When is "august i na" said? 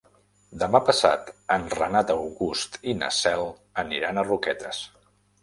2.15-3.11